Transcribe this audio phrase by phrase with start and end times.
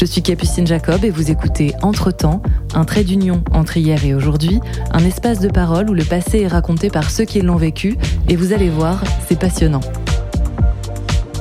[0.00, 2.40] Je suis Capucine Jacob et vous écoutez Entre-temps,
[2.72, 4.58] un trait d'union entre hier et aujourd'hui,
[4.92, 8.34] un espace de parole où le passé est raconté par ceux qui l'ont vécu, et
[8.34, 9.82] vous allez voir, c'est passionnant.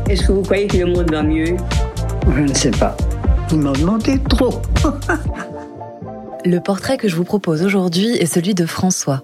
[0.09, 1.55] Est-ce que vous croyez que le monde va mieux?
[2.35, 2.97] Je ne sais pas.
[3.47, 4.61] Vous m'en demandez trop.
[6.43, 9.23] Le portrait que je vous propose aujourd'hui est celui de François,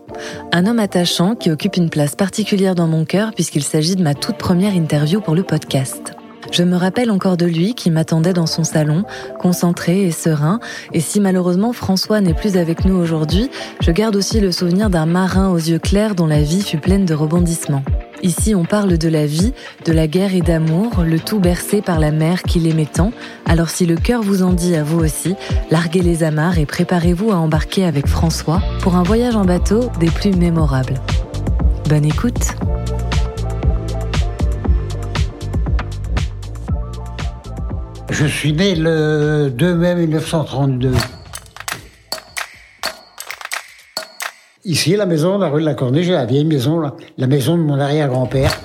[0.53, 4.13] un homme attachant qui occupe une place particulière dans mon cœur puisqu'il s'agit de ma
[4.13, 6.14] toute première interview pour le podcast.
[6.55, 9.03] Je me rappelle encore de lui qui m'attendait dans son salon,
[9.39, 10.61] concentré et serein,
[10.93, 13.49] et si malheureusement François n'est plus avec nous aujourd'hui,
[13.81, 17.03] je garde aussi le souvenir d'un marin aux yeux clairs dont la vie fut pleine
[17.03, 17.83] de rebondissements.
[18.23, 19.51] Ici, on parle de la vie,
[19.83, 23.11] de la guerre et d'amour, le tout bercé par la mer qui l'aimait tant.
[23.45, 25.35] Alors si le cœur vous en dit à vous aussi,
[25.71, 30.09] larguez les amarres et préparez-vous à embarquer avec François pour un voyage en bateau des
[30.09, 31.01] plus mémorables.
[31.89, 32.55] Bonne écoute
[38.17, 40.93] Je suis né le 2 mai 1932.
[44.63, 47.63] Ici, la maison, la rue de la Corniche, la vieille maison, là, la maison de
[47.63, 48.57] mon arrière-grand-père.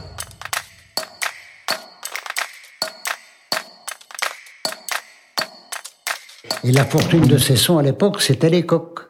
[6.63, 9.01] Et la fortune de Cesson à l'époque, c'était les coqs.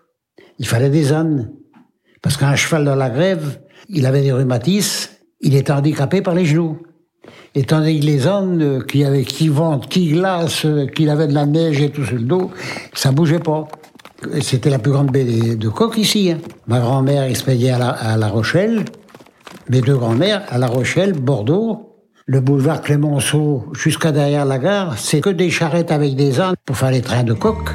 [0.58, 1.52] Il fallait des ânes.
[2.22, 6.46] Parce qu'un cheval dans la grève, il avait des rhumatismes, il était handicapé par les
[6.46, 6.80] genoux.
[7.54, 11.26] Et tandis que les ânes euh, qui avaient qui ventent, qui glacent, euh, qui avaient
[11.26, 12.50] de la neige et tout sur le dos,
[12.94, 13.66] ça bougeait pas.
[14.40, 16.30] C'était la plus grande baie de coq ici.
[16.30, 16.38] hein.
[16.68, 18.84] Ma grand-mère expédiait à la, à La Rochelle,
[19.68, 21.86] mes deux grand-mères à La Rochelle, Bordeaux.
[22.26, 26.76] Le boulevard Clémenceau jusqu'à derrière la gare, c'est que des charrettes avec des ânes pour
[26.76, 27.70] faire les trains de coq.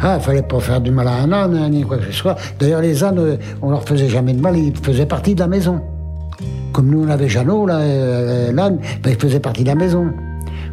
[0.00, 2.12] Ah, il fallait pas faire du mal à un âne, hein, ni quoi que ce
[2.12, 2.36] soit.
[2.60, 5.48] D'ailleurs, les ânes, euh, on leur faisait jamais de mal, ils faisaient partie de la
[5.48, 5.80] maison.
[6.72, 10.12] Comme nous, on avait Jeannot, là, euh, l'âne, ben, il faisait partie de la maison.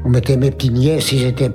[0.03, 1.49] On mettait mes petits nièces, ils étaient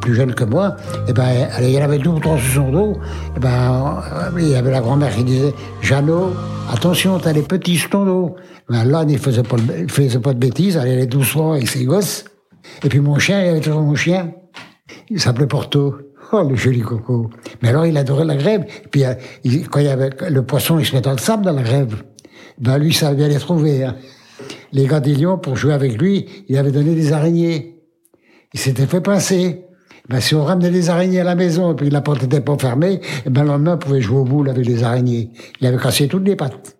[0.00, 0.76] plus jeunes que moi,
[1.08, 2.92] et ben, allez, il y en avait deux ou trois sur son dos,
[3.36, 5.52] et ben, euh, il y avait la grand-mère qui disait,
[5.82, 6.30] Jeannot,
[6.72, 8.36] attention, t'as les petits ton dos.
[8.68, 11.84] Ben, l'âne, il faisait pas, il faisait pas de bêtises, elle allait doucement avec ses
[11.84, 12.24] gosses.
[12.84, 14.30] Et puis mon chien, il avait toujours mon chien.
[15.08, 15.94] Il s'appelait Porto.
[16.32, 17.28] Oh, le joli coco.
[17.60, 18.64] Mais alors, il adorait la grève.
[18.84, 21.18] Et puis, euh, il- quand il y avait le poisson, il se mettait dans le
[21.18, 22.04] sable dans la grève.
[22.58, 23.84] Ben, lui, ça bien les trouver.
[23.84, 23.96] Hein.
[24.72, 27.76] Les gars des Lions, pour jouer avec lui, il avait donné des araignées.
[28.52, 29.64] Il s'était fait pincer.
[30.08, 32.56] Ben, si on ramenait des araignées à la maison et puis la porte n'était pas
[32.58, 35.30] fermée, et ben, le lendemain, on pouvait jouer au boule avec les araignées.
[35.60, 36.76] Il avait cassé toutes les pattes.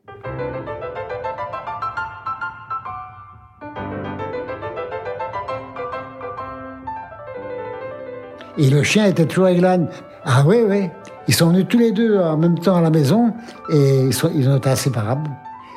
[8.59, 9.89] Et le chien était toujours avec l'âne.
[10.25, 10.91] Ah oui, oui.
[11.29, 13.33] Ils sont venus tous les deux en même temps à la maison
[13.73, 15.31] et ils ont été inséparables.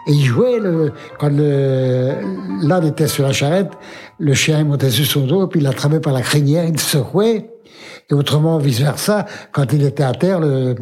[0.08, 3.72] Et ils jouaient, le, quand l'âne était sur la charrette,
[4.20, 7.50] le chien il montait sur son dos, puis il l'attrapait par la crinière, il secouait.
[8.10, 10.76] Et autrement, vice-versa, quand il était à terre, le,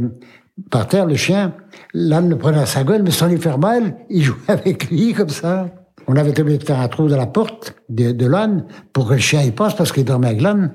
[0.70, 1.54] par terre, le chien,
[1.94, 5.14] l'âne le prenait à sa gueule, mais sans lui faire mal, il jouait avec lui
[5.14, 5.68] comme ça.
[6.08, 9.20] On avait obligé de faire un trou dans la porte de, l'âne pour que le
[9.20, 10.74] chien y passe parce qu'il dormait avec l'âne.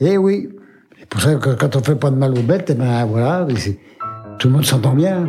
[0.00, 0.48] Eh oui.
[0.98, 3.46] C'est pour ça que quand on fait pas de mal aux bêtes, eh ben voilà,
[4.38, 5.28] tout le monde s'entend bien.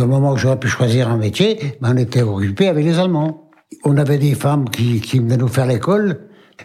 [0.00, 3.50] Le moment où j'aurais pu choisir un métier, ben on était occupé avec les Allemands.
[3.84, 6.20] On avait des femmes qui, qui venaient nous faire l'école,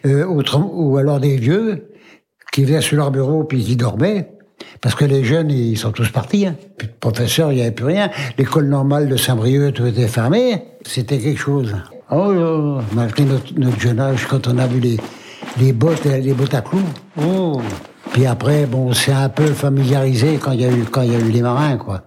[0.06, 1.90] euh, ou alors des vieux
[2.54, 4.32] qui venaient sur leur bureau puis qui dormaient.
[4.80, 6.46] Parce que les jeunes, ils sont tous partis.
[6.46, 6.56] Hein.
[6.78, 8.10] Plus de professeurs, il n'y avait plus rien.
[8.38, 10.64] L'école normale de Saint-Brieuc, tout était fermé.
[10.86, 11.76] C'était quelque chose.
[12.12, 14.98] Oh là, malgré notre, notre jeune âge, quand on a vu les,
[15.60, 16.80] les bottes, les bottes à clous.
[17.22, 17.60] Oh.
[18.14, 21.12] Puis après, bon, on s'est un peu familiarisé quand il y a eu, quand il
[21.12, 22.04] y a eu les marins, quoi.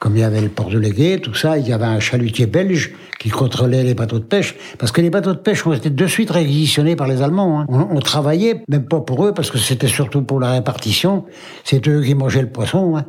[0.00, 2.46] Comme il y avait le port de Légué, tout ça, il y avait un chalutier
[2.46, 4.54] belge qui contrôlait les bateaux de pêche.
[4.78, 7.60] Parce que les bateaux de pêche ont été de suite réquisitionnés par les Allemands.
[7.62, 7.66] hein.
[7.90, 11.24] On, travaillait, même pas pour eux, parce que c'était surtout pour la répartition.
[11.64, 12.96] C'est eux qui mangeaient le poisson.
[12.96, 13.06] hein.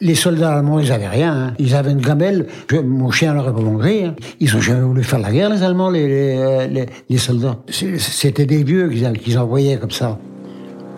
[0.00, 1.32] Les soldats allemands, ils avaient rien.
[1.32, 1.54] hein.
[1.60, 2.48] Ils avaient une gamelle.
[2.68, 4.06] Je- mon chien n'aurait pas mangé.
[4.06, 4.16] hein.
[4.40, 7.58] Ils ont jamais voulu faire la guerre, les Allemands, les, les, les- les soldats.
[7.68, 10.18] C'était des vieux qu'ils a- qu'ils envoyaient comme ça.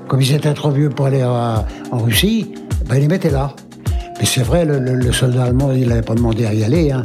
[0.09, 2.55] Comme ils étaient trop vieux pour aller en Russie,
[2.89, 3.55] ben, ils les mettaient là.
[4.19, 6.93] Mais c'est vrai, le, soldat allemand, il n'avait pas demandé à y aller.
[6.93, 7.03] Hein.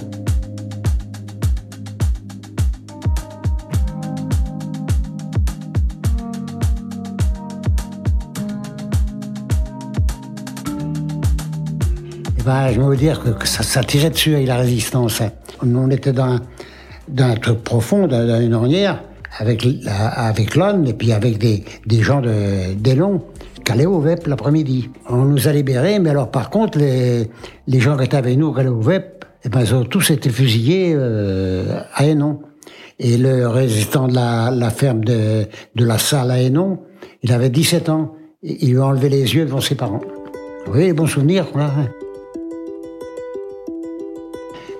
[12.37, 15.21] Et ben, je veux dire que, ça, tirait dessus avec la résistance.
[15.21, 15.31] Hein.
[15.63, 16.39] On, était dans,
[17.17, 19.01] un truc profond, dans une ornière
[19.39, 22.75] avec, avec l'âne et puis avec des, des gens de,
[23.65, 24.89] qui allaient au VEP l'après-midi.
[25.09, 27.29] On nous a libérés, mais alors par contre, les,
[27.67, 30.29] les gens qui étaient avec nous, qui au VEP, eh ben, ils ont tous été
[30.29, 32.41] fusillés euh, à Hénon.
[32.99, 35.45] Et le résistant de la, la ferme de,
[35.75, 36.79] de la salle à Hénon,
[37.23, 38.15] il avait 17 ans.
[38.43, 40.01] Il lui a enlevé les yeux devant ses parents.
[40.73, 41.71] Oui, les bons souvenirs, là.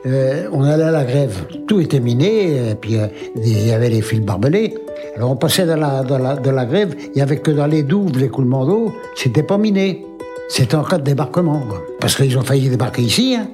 [0.05, 1.45] Euh, on allait à la grève.
[1.67, 4.75] Tout était miné, et puis euh, il y avait les fils barbelés.
[5.15, 8.93] Alors on passait dans la, grève, il n'y avait que dans les douves l'écoulement d'eau,
[9.15, 10.05] c'était pas miné.
[10.49, 11.61] C'était en cas de débarquement.
[11.99, 13.47] Parce qu'ils ont failli débarquer ici, hein,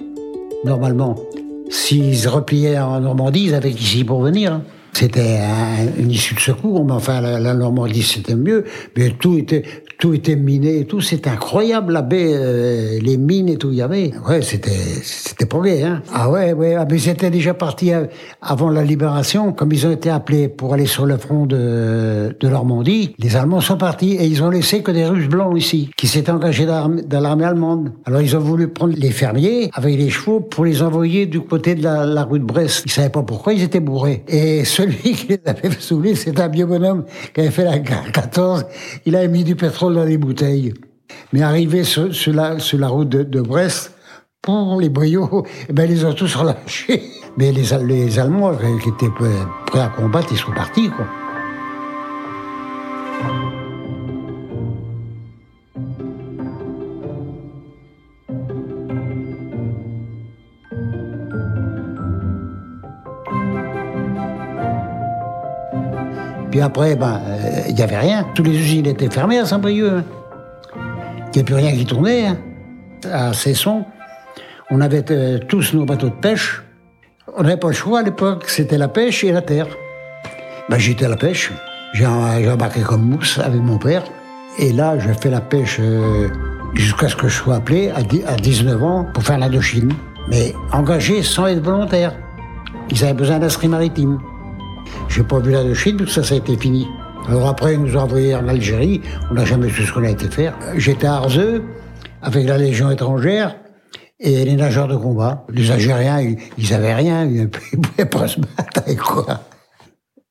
[0.63, 1.15] normalement.
[1.69, 4.53] S'ils se repliaient en Normandie, ils avaient qu'ici pour venir.
[4.53, 4.61] Hein.
[4.95, 5.39] C'était
[5.97, 8.63] une issue de secours, mais enfin la Normandie c'était mieux.
[8.95, 9.63] Mais tout était
[9.97, 11.01] tout était miné et tout.
[11.01, 14.11] C'est incroyable, la baie, euh, les mines et tout, il y avait.
[14.27, 16.01] Ouais, c'était, c'était pas gay, hein.
[16.13, 18.05] Ah ouais, ouais, ah, mais c'était déjà parti euh,
[18.41, 22.49] avant la libération, comme ils ont été appelés pour aller sur le front de, de
[22.49, 23.15] Normandie.
[23.19, 26.31] Les Allemands sont partis et ils ont laissé que des Russes blancs ici, qui s'étaient
[26.31, 27.91] engagés dans l'armée allemande.
[28.05, 31.75] Alors ils ont voulu prendre les fermiers avec les chevaux pour les envoyer du côté
[31.75, 32.83] de la, la rue de Brest.
[32.85, 34.23] Ils savaient pas pourquoi, ils étaient bourrés.
[34.27, 38.11] Et celui qui les avait saoulés, c'était un vieux bonhomme qui avait fait la guerre
[38.11, 38.65] 14.
[39.05, 40.73] Il avait mis du pétrole dans les bouteilles.
[41.33, 43.93] Mais arrivé sur, la, sur la route de, Brest,
[44.41, 47.03] pour les boyaux, eh ben, ils les ont tous relâchés.
[47.37, 49.13] Mais les, les Allemands qui étaient
[49.65, 51.05] prêts à combattre, ils sont partis, quoi.
[66.55, 68.25] Puis après, ben, euh, il n'y avait rien.
[68.33, 69.89] Toutes les usines étaient fermées à Saint-Brieuc.
[69.89, 70.03] Hein.
[71.33, 72.27] Il n'y a plus rien qui tournait.
[72.27, 72.37] Hein.
[73.11, 73.83] À Cesson,
[74.71, 76.63] on avait euh, tous nos bateaux de pêche.
[77.35, 79.67] On n'avait pas le choix à l'époque, c'était la pêche et la terre.
[80.69, 81.51] Ben, j'étais à la pêche.
[81.91, 84.03] J'ai embarqué comme mousse avec mon père.
[84.57, 86.29] Et là, je fais la pêche euh,
[86.73, 89.91] jusqu'à ce que je sois appelé à 19 ans pour faire l'Indochine.
[90.29, 92.15] Mais engagé sans être volontaire.
[92.89, 94.19] Ils avaient besoin d'inscrits maritimes.
[95.09, 96.87] J'ai pas vu la de Chine, tout ça, ça a été fini.
[97.27, 99.01] Alors après, ils nous ont envoyés en Algérie.
[99.31, 100.53] On n'a jamais su ce qu'on a été faire.
[100.77, 101.63] J'étais à Arzeux,
[102.21, 103.55] avec la Légion étrangère,
[104.19, 105.45] et les nageurs de combat.
[105.49, 109.41] Les Algériens, ils, avaient rien, ils pouvaient pas se battre avec quoi.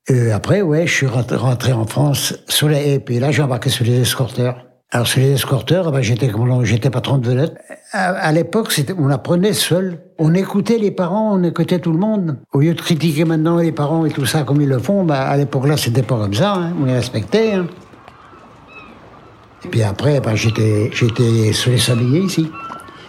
[0.07, 3.69] Et après, ouais, je suis rentré en France sur les et puis là, j'ai embarqué
[3.69, 4.65] sur les escorteurs.
[4.95, 6.31] Alors, sur les escorteurs, ben, j'étais,
[6.63, 7.53] j'étais patron de vedette.
[7.91, 9.97] À, l'époque, on apprenait seul.
[10.19, 12.37] On écoutait les parents, on écoutait tout le monde.
[12.53, 15.15] Au lieu de critiquer maintenant les parents et tout ça comme ils le font, ben,
[15.15, 16.53] à l'époque là, c'était pas comme ça.
[16.53, 16.71] Hein.
[16.81, 17.55] On les respectait.
[17.55, 17.67] Hein.
[19.65, 22.49] Et puis après, ben, j'étais, j'étais sur les ici.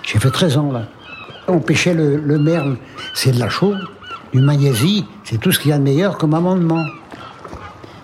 [0.02, 0.88] J'ai fait 13 ans là.
[1.46, 2.78] On pêchait le, merle,
[3.14, 3.74] c'est de la chaux,
[4.32, 6.84] du magnésie, c'est tout ce qu'il y a de meilleur comme amendement.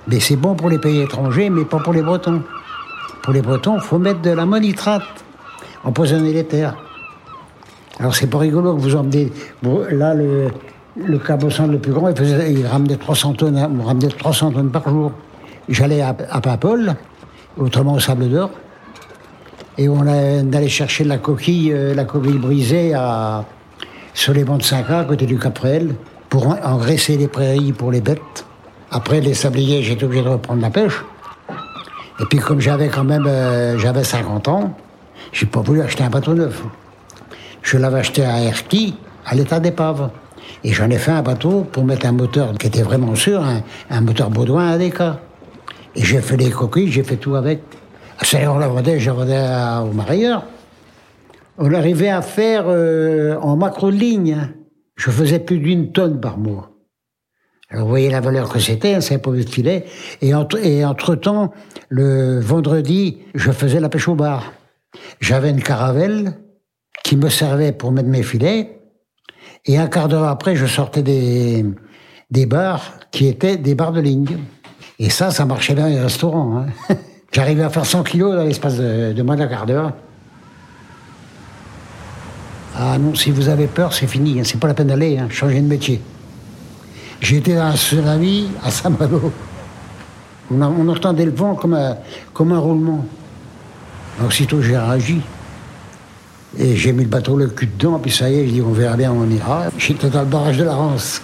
[0.07, 2.45] Mais c'est bon pour les pays étrangers, mais pas pour les Bretons.
[3.23, 5.03] Pour les Bretons, faut mettre de la monitrate,
[5.85, 6.75] empoisonner les terres.
[8.01, 9.31] Alors c'est pas rigolo que vous emmenez.
[9.91, 10.49] Là, le,
[10.97, 14.89] le le plus grand, il, faisait, il ramenait 300 tonnes, on ramenait 300 tonnes par
[14.89, 15.13] jour.
[15.69, 16.95] J'allais à, à Paimpol,
[17.57, 18.51] autrement au Sable d'Or,
[19.79, 22.95] et on allait chercher la coquille, euh, la coquille brisée
[24.15, 25.95] sur les bancs de 5 à côté du Caprel,
[26.29, 28.45] pour engraisser les prairies pour les bêtes.
[28.91, 31.03] Après, les sabliers, j'étais obligé de reprendre la pêche.
[32.23, 34.77] Et puis comme j'avais quand même euh, j'avais 50 ans,
[35.33, 36.63] j'ai pas voulu acheter un bateau neuf.
[37.63, 38.95] Je l'avais acheté à Erquy,
[39.27, 40.11] à l'état d'épave.
[40.63, 43.43] Et j'en ai fait un bateau pour mettre un moteur qui était vraiment sûr,
[43.91, 44.79] un, moteur Baudouin à.
[44.79, 47.61] Et j'ai fait les coquilles, j'ai fait tout avec.
[48.23, 50.45] Ça, on la vendait, je au marieur.
[51.59, 54.37] On arrivait à faire euh, en macro ligne.
[54.41, 54.49] Hein.
[54.95, 56.72] Je faisais plus d'une tonne par mois.
[57.73, 59.87] Alors, vous voyez la valeur que c'était, hein, pas de filet.
[60.21, 61.53] Et entre, et entre temps,
[61.89, 64.53] le vendredi, je faisais la pêche au bar.
[65.21, 66.35] J'avais une caravelle
[67.03, 68.79] qui me servait pour mettre mes filets.
[69.65, 74.39] Et un quart d'heure après, je sortais des, bars qui étaient des bars de ligne.
[74.99, 76.59] Et ça, ça marchait bien les restaurants.
[76.59, 76.95] Hein.
[77.33, 79.93] J'arrivais à faire 100 kilos dans l'espace de, moins d'un quart d'heure.
[82.77, 84.39] Ah non, si vous avez peur, c'est fini.
[84.41, 84.43] Hein.
[84.45, 85.29] C'est pas la peine d'aller, hein.
[85.31, 86.03] changer de métier.
[87.23, 89.33] J'étais dans un tsunami à Saint-Malo.
[90.51, 91.97] On, entendait le vent comme un,
[92.35, 93.07] comme un roulement.
[94.27, 95.21] Aussitôt, j'ai réagi.
[96.59, 98.73] Et j'ai mis le bateau le cul dedans, puis ça y est, je dis on
[98.73, 99.67] verra bien, on ira.
[99.79, 101.23] J'étais dans le barrage de la Rance.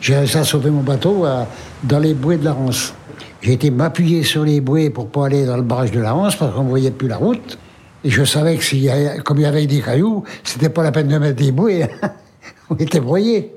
[0.00, 1.44] J'ai réussi à sauver mon bateau euh,
[1.84, 2.94] dans les bouées de la Rance.
[3.42, 6.36] J'ai été m'appuyer sur les bouées pour pas aller dans le barrage de la Rance
[6.36, 7.58] parce qu'on ne voyait plus la route.
[8.02, 11.18] Et je savais que comme il y avait des cailloux, c'était pas la peine de
[11.18, 11.86] mettre des bouées.
[12.70, 13.52] On était broyés.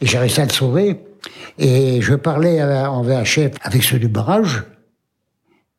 [0.00, 1.00] Et j'ai réussi à le sauver.
[1.58, 4.64] Et je parlais en VHF avec ceux du barrage.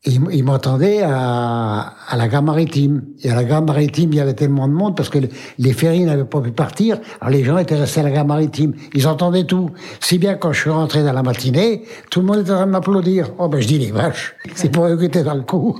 [0.03, 3.03] Ils m'entendaient à, la gare maritime.
[3.23, 5.19] Et à la gare maritime, il y avait tellement de monde parce que
[5.59, 6.99] les ferries n'avaient pas pu partir.
[7.19, 8.73] Alors les gens étaient restés à la gare maritime.
[8.95, 9.69] Ils entendaient tout.
[9.99, 12.65] Si bien quand je suis rentré dans la matinée, tout le monde était en train
[12.65, 13.31] de m'applaudir.
[13.37, 15.79] Oh ben je dis les vaches, c'est pour eux qui étaient dans le coup.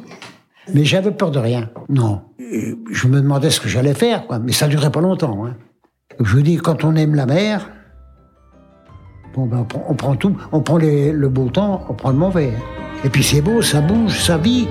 [0.72, 1.70] Mais j'avais peur de rien.
[1.90, 2.22] Non.
[2.38, 4.38] Je me demandais ce que j'allais faire, quoi.
[4.38, 5.46] Mais ça durait pas longtemps.
[5.46, 5.56] Hein.
[6.20, 7.70] Je vous dis, quand on aime la mer,
[9.36, 10.36] ben on prend, tout.
[10.52, 12.54] On prend le beau temps, on prend le mauvais.
[13.04, 14.68] Et puis c'est beau, ça bouge, ça vit.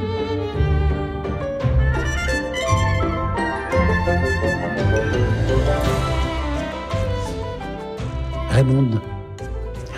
[8.51, 8.91] Raymond.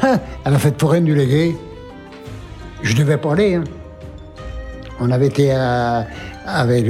[0.04, 1.56] Ah, elle a fait pour elle du légué.
[2.82, 3.54] Je devais pas aller.
[3.54, 3.62] Hein.
[4.98, 5.52] On avait été
[6.44, 6.86] avec,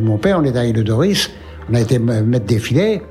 [0.00, 1.30] mon père, on était à l'île Doris,
[1.70, 3.02] on a été mettre des filets.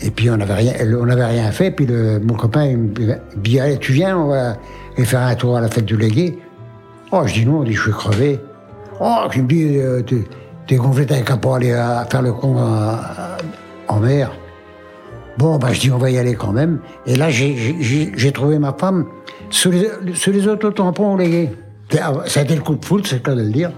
[0.00, 1.70] Et puis on n'avait rien, on rien fait.
[1.70, 1.86] Puis
[2.22, 2.94] mon copain il me
[3.36, 4.56] dit allez, tu viens, on va
[4.96, 6.38] aller faire un tour à la fête du légué.
[7.10, 8.38] Oh, je dis non, dit, je suis crevé.
[9.00, 10.02] Oh, tu me dis, euh,
[10.66, 12.56] t'es gonflé, t'as qu'à aller à faire le con
[13.88, 14.30] en mer.
[15.38, 16.80] Bon, ben, je dis, on va y aller quand même.
[17.06, 19.06] Et là, j'ai trouvé ma femme
[19.50, 21.50] sur les, autotampons légués.
[22.26, 23.70] Ça a été le coup de foule, c'est le cas de le dire.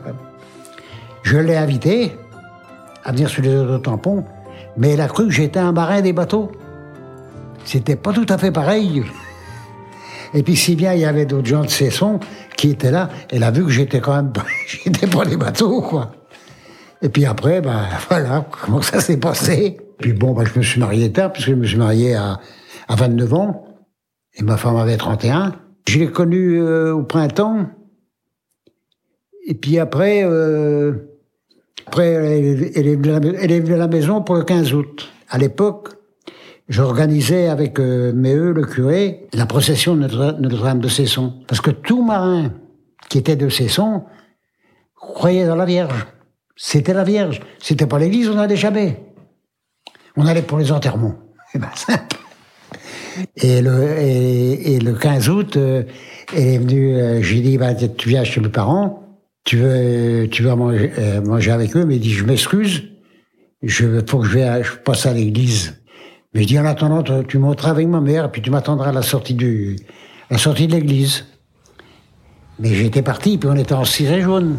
[1.22, 2.12] Je l'ai invité
[3.04, 4.24] à venir sur les autotampons,
[4.80, 6.50] mais elle a cru que j'étais un marin des bateaux.
[7.64, 9.04] C'était pas tout à fait pareil.
[10.32, 12.18] Et puis si bien il y avait d'autres gens de Cesson
[12.56, 14.32] qui étaient là, elle a vu que j'étais quand même,
[14.66, 16.12] j'étais des bateaux, quoi.
[17.02, 19.78] Et puis après, ben voilà, comment ça s'est passé.
[19.98, 22.40] Puis bon, ben, je me suis marié tard, puisque je me suis marié à,
[22.88, 23.64] à 29 ans,
[24.34, 25.56] et ma femme avait 31.
[25.86, 27.66] Je l'ai connue euh, au printemps,
[29.46, 30.92] et puis après, euh,
[31.90, 32.94] après elle, est
[33.60, 35.12] venue à la maison pour le 15 août.
[35.28, 35.88] À l'époque,
[36.68, 41.42] j'organisais avec Méheux, le curé, la procession de Notre-Dame de Cesson.
[41.48, 42.52] Parce que tout marin
[43.08, 44.04] qui était de Cesson
[44.94, 46.06] croyait dans la Vierge.
[46.54, 47.40] C'était la Vierge.
[47.58, 49.02] C'était pas l'église, on n'allait jamais.
[50.16, 51.16] On allait pour les enterrements.
[51.54, 51.58] Et
[53.42, 55.82] eh ben, et, le 15 août, euh,
[56.32, 59.09] elle est venue, euh, j'ai dit, bah, tu viens chez mes parents,
[59.44, 62.84] tu veux, tu manger, euh, manger avec eux, mais il dit, je m'excuse,
[63.62, 65.80] je, faut que je, vais, je passe à l'église.
[66.34, 69.02] Mais je dis en attendant, tu monteras avec ma mère, puis tu m'attendras à la
[69.02, 69.76] sortie du,
[70.30, 71.26] la sortie de l'église.
[72.58, 74.58] Mais j'étais parti, puis on était en ciré jaune.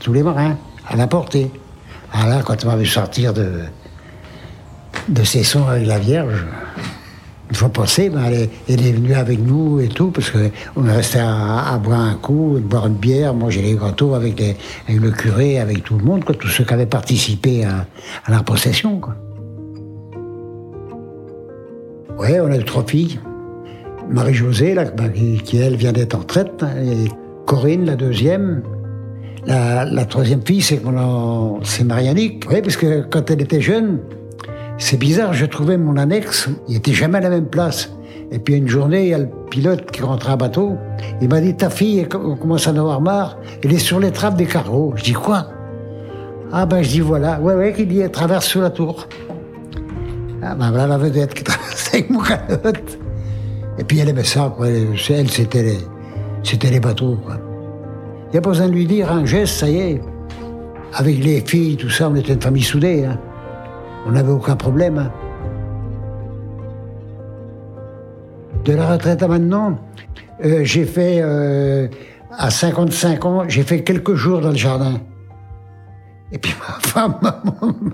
[0.00, 1.50] Tous les marins, à la portée.
[2.12, 3.62] Ah là, quand on m'a vu sortir de,
[5.08, 6.44] de ses sons avec la Vierge,
[7.48, 11.20] une fois passé, ben, elle, est, venue avec nous et tout, parce qu'on est resté
[11.20, 14.42] à, boire un coup, boire une bière, manger les gâteaux avec,
[14.88, 17.86] le curé, avec tout le monde, tous ceux qui avaient participé à,
[18.28, 19.00] la procession.
[22.18, 23.20] Oui, on a eu trois filles.
[24.10, 24.76] Marie-Josée,
[25.44, 27.10] qui, elle vient d'être en retraite, et
[27.44, 28.62] Corinne, la deuxième.
[29.46, 30.80] La, troisième fille, c'est
[31.62, 32.44] c'est Marianique.
[32.50, 34.00] Oui, parce que quand elle était jeune,
[34.78, 37.90] c'est bizarre, je trouvais mon annexe, il n'était jamais à la même place.
[38.30, 40.76] Et puis une journée, il y a le pilote qui rentrait à bateau.
[41.20, 44.10] Il m'a dit, ta fille, on commence à en avoir marre, elle est sur les
[44.10, 44.92] trappes des carreaux.
[44.96, 45.48] Je dis, quoi?
[46.52, 47.40] Ah ben, je dis, voilà.
[47.40, 49.08] Ouais, ouais, qu'il dit, elle traverse sous la tour.
[50.42, 52.98] Ah ben, voilà la vedette qui traverse avec mon calotte.
[53.78, 54.68] Et puis elle aimait ça, quoi.
[54.68, 55.78] Elle, c'était les,
[56.42, 57.36] c'était les bateaux, quoi.
[58.28, 60.00] Il n'y a pas besoin de lui dire un geste, ça y est.
[60.92, 63.04] Avec les filles, tout ça, on était une famille soudée.
[63.04, 63.18] Hein.
[64.06, 65.10] On n'avait aucun problème.
[68.64, 69.78] De la retraite à maintenant,
[70.44, 71.88] euh, j'ai fait, euh,
[72.30, 75.00] à 55 ans, j'ai fait quelques jours dans le jardin.
[76.30, 77.42] Et puis ma femme m'a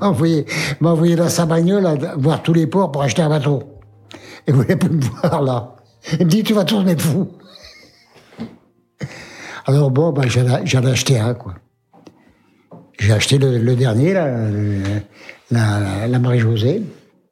[0.07, 0.47] envoyé,
[0.83, 3.63] envoyé dans sa bagnole à voir tous les ports pour acheter un bateau.
[4.47, 5.77] Elle voulait plus me voir là?
[6.19, 7.29] Elle me dit, tu vas tourner fou.
[9.65, 11.55] Alors bon, ben, j'en ai acheté un, quoi.
[13.03, 16.83] J'ai acheté le, dernier, la, la Marie-Josée.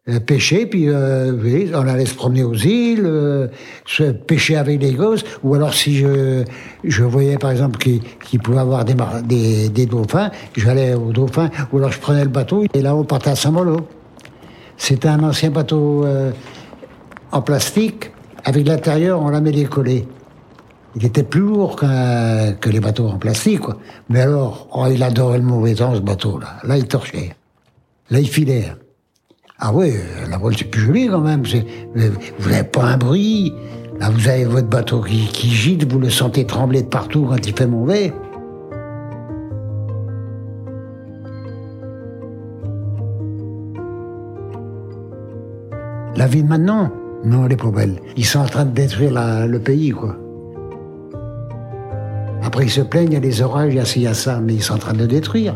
[0.08, 3.46] Euh, pêcher, puis euh, on allait se promener aux îles, euh,
[3.86, 6.42] se pêcher avec les gosses, ou alors si je,
[6.82, 11.92] je voyais par exemple qu'il pouvait avoir des, des, dauphins, j'allais aux dauphins, ou alors
[11.92, 13.86] je prenais le bateau, et là on partait à Saint-Malo.
[14.76, 16.06] C'était un ancien bateau
[17.30, 18.10] en plastique,
[18.44, 20.06] avec l'intérieur on l'avait décollé.
[20.96, 23.76] Il était plus lourd que, que les bateaux en plastique, quoi.
[24.08, 26.56] Mais alors, oh, il adorait le mauvais temps, ce bateau-là.
[26.64, 27.36] Là, il torchait.
[28.10, 28.72] Là, il filait.
[29.60, 29.92] Ah oui,
[30.28, 31.44] la voile, c'est plus joli, quand même.
[31.94, 33.52] Vous n'avez pas un bruit.
[34.00, 37.54] Là, vous avez votre bateau qui, gîte, vous le sentez trembler de partout quand il
[37.54, 38.12] fait mauvais.
[46.16, 46.90] La ville maintenant?
[47.24, 48.00] Non, les poubelles.
[48.16, 50.16] Ils sont en train de détruire le pays, quoi.
[52.50, 54.06] Après, ils se plaignent, il y a des orages, il y a ci, il y
[54.08, 55.54] a ça, mais ils sont en train de le détruire.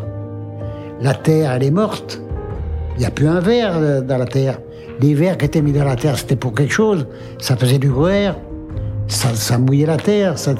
[1.01, 2.21] La terre, elle est morte.
[2.95, 4.59] Il n'y a plus un verre euh, dans la terre.
[5.01, 7.05] Les verres qui étaient mis dans la terre, c'était pour quelque chose.
[7.37, 8.29] Ça faisait du bruit,
[9.09, 10.55] ça, mouillait la terre, ça,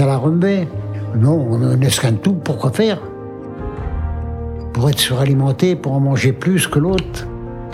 [0.00, 0.66] la remuait.
[1.18, 3.02] Non, on escanne tout, pourquoi faire
[4.72, 7.28] Pour être suralimenté, pour en manger plus que l'autre.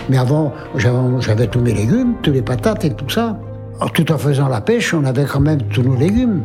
[0.08, 3.38] Mais avant, j'avais tous mes légumes, tous les patates et tout ça.
[3.94, 6.42] tout en faisant la pêche, on avait quand même tous nos légumes.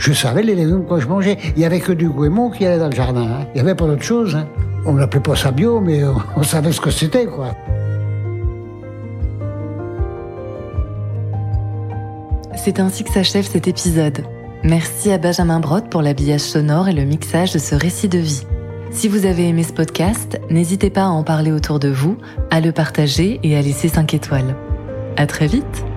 [0.00, 1.36] Je savais les légumes que je mangeais.
[1.54, 3.20] Il n'y avait que du goémon qui allait dans le jardin.
[3.20, 3.46] Hein.
[3.54, 4.34] Il n'y avait pas d'autre chose.
[4.34, 4.48] Hein.
[4.86, 6.00] On n'appelait pas ça bio, mais
[6.36, 7.54] on savait ce que c'était, quoi.
[12.56, 14.24] C'est ainsi que s'achève cet épisode.
[14.64, 18.46] Merci à Benjamin Brotte pour l'habillage sonore et le mixage de ce récit de vie.
[18.90, 22.16] Si vous avez aimé ce podcast, n'hésitez pas à en parler autour de vous,
[22.50, 24.56] à le partager et à laisser 5 étoiles.
[25.16, 25.89] À très vite!